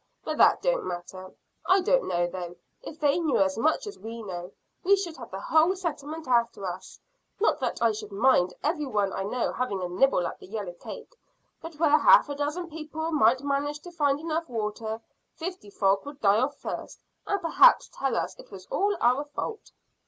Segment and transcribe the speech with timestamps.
[0.23, 1.29] But that don't matter.
[1.67, 4.51] I don't know, though: if they knew as much as we know
[4.83, 6.99] we should have the whole settlement after us;
[7.39, 10.73] not that I should mind every one I know having a nibble at the yellow
[10.73, 11.15] cake,
[11.61, 14.99] but where half a dozen people might manage to find enough water,
[15.35, 19.69] fifty folk would die of thirst, and perhaps tell us it was all our fault."